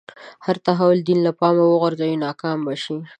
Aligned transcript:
هر 0.45 0.57
تحول 0.65 0.97
دین 1.07 1.19
له 1.25 1.31
پامه 1.39 1.63
وغورځوي 1.69 2.15
ناکام 2.25 2.59
به 2.65 2.75
شي. 2.83 2.97